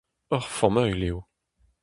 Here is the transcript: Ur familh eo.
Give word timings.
Ur 0.35 0.43
familh 0.57 1.01
eo. 1.09 1.19